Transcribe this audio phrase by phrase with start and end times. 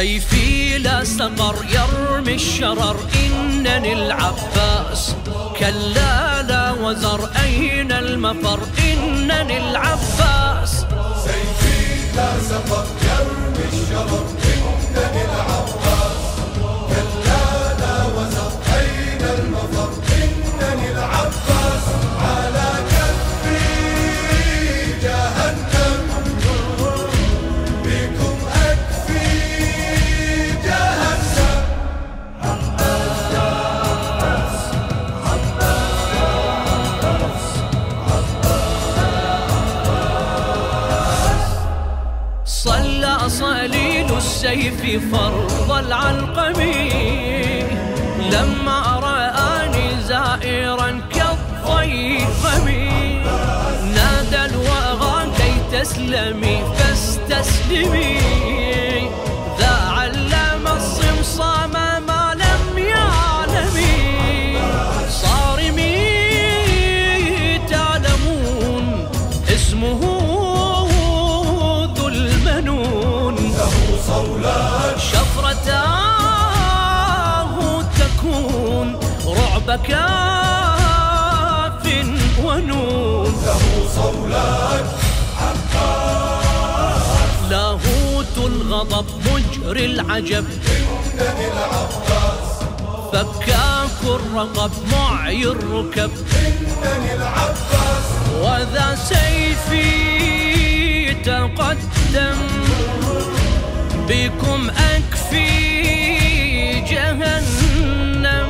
[0.00, 2.96] سيفي لا سقر يرمي الشرر.
[3.14, 5.14] إنني العباس
[5.58, 7.28] كلا لا وزر.
[7.44, 10.72] أين المفر؟ إنني العباس.
[11.24, 14.39] سيفي لا سقر يرمي الشرر.
[44.40, 46.90] صليل السيف فرض العلقمي
[48.32, 52.42] لما رآني زائرا كالضيف
[53.94, 58.19] نادى الوغى كي تسلمي فاستسلمي.
[79.76, 81.84] كاف
[82.44, 83.32] ونون.
[83.46, 83.62] له
[83.94, 84.88] صولات
[87.50, 90.46] لاهوت الغضب مجري العجب.
[90.48, 92.48] إنني العباس
[93.12, 96.10] فكاك الرقب معي الركب.
[96.46, 98.06] إنني العباس
[98.42, 99.90] وذا سيفي
[101.14, 102.38] تقدم.
[104.10, 105.50] بكم أكفي
[106.80, 108.48] جهنم.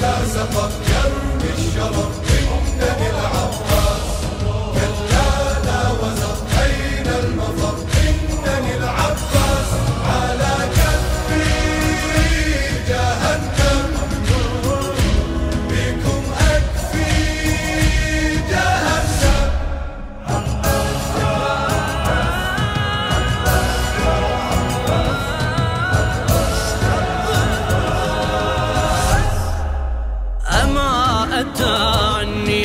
[0.00, 2.23] لا سقط يرمي الشرف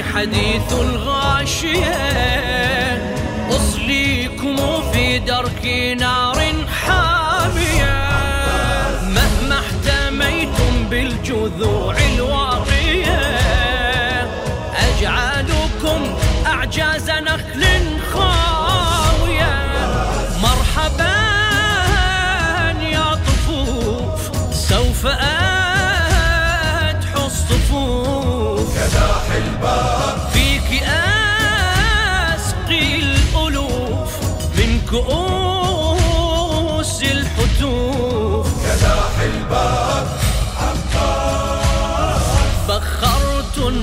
[0.04, 1.96] حديث الغاشية.
[3.50, 4.56] أصليكم
[4.92, 5.66] في درك
[6.00, 6.40] نار
[6.86, 8.00] حامية.
[9.02, 11.99] مهما احتميتم بالجذوع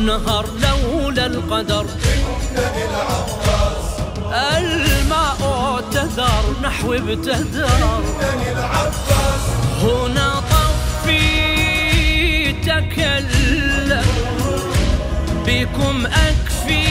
[0.06, 1.86] النهر لولا القدر.
[4.32, 7.68] الماء اعتذر نحو ابتدر
[9.82, 11.32] هنا طفي
[12.52, 14.06] تكلم
[15.46, 16.86] بكم أكفي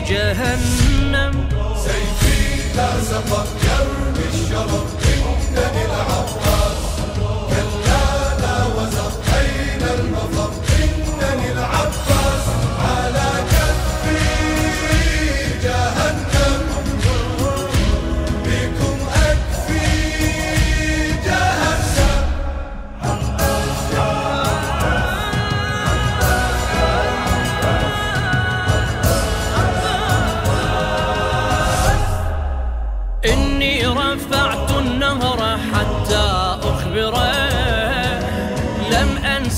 [0.00, 1.48] جهنم.
[2.76, 3.57] لا سقط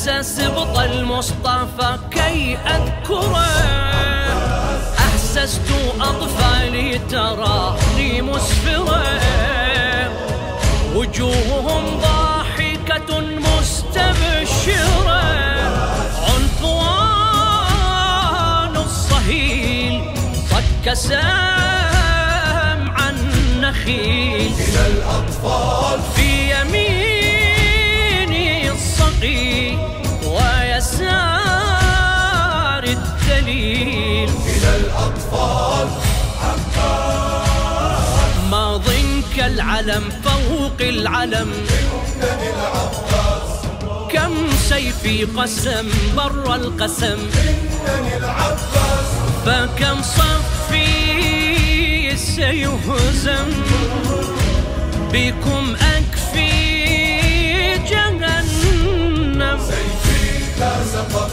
[0.01, 3.47] انسى سبط المصطفى كي أذكره.
[4.99, 5.71] أحسست
[6.01, 9.03] اطفالي تراني مسفره.
[10.95, 15.23] وجوههم ضاحكة مستبشرة.
[16.29, 17.57] عنفوان
[18.77, 20.03] الصهيل
[20.51, 21.21] صد كسام
[22.91, 23.17] عن
[23.61, 25.90] نخيل إلى الأطفال
[35.33, 35.89] الأطفال
[38.51, 38.83] ماض
[39.37, 41.53] كالعلم فوق العلم.
[42.23, 43.51] العباس
[44.13, 44.35] كم
[44.69, 47.19] سيفي قسم بر القسم.
[48.17, 49.09] العباس
[49.47, 50.87] فكم صفي
[52.17, 53.49] سيهزم.
[55.13, 56.51] بكم أكفي
[57.91, 59.59] جهنم.
[59.69, 61.31] سيفي لا سقط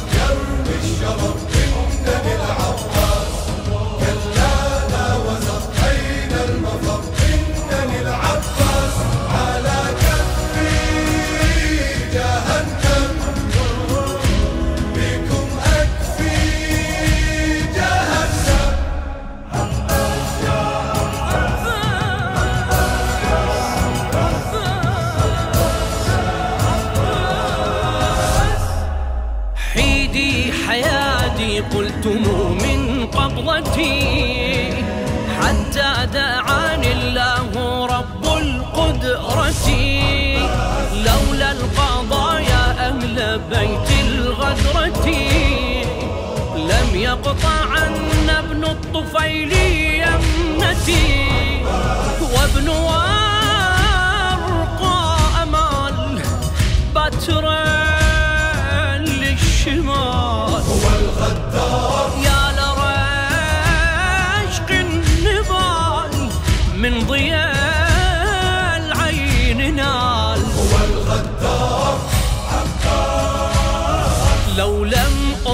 [33.47, 34.83] قبضتي
[35.39, 39.67] حتى دعاني الله رب القدرة.
[41.07, 45.07] لولا القضايا أهل بيت الغدرة.
[46.55, 47.95] لم يقطعن
[48.29, 49.53] ابن الطفيل
[50.03, 51.07] يمنتي
[52.33, 53.05] وابن ورقاء
[55.51, 56.21] مال
[56.95, 57.63] بترا
[58.97, 60.63] للشمال.
[60.67, 61.66] هو الغدار.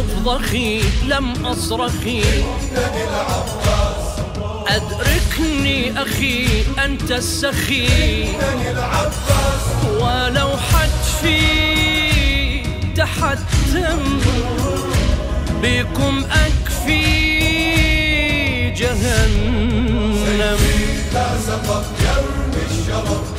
[0.03, 2.23] لم أفضخي لم أصرخي.
[4.67, 6.47] أدركني أخي
[6.85, 8.27] أنت السخي.
[9.99, 11.43] ولو حتفي
[12.95, 14.19] تحتم
[15.63, 17.03] بكم أكفي
[18.71, 20.57] جهنم.
[21.13, 23.32] لا سقط يرمي الشرف.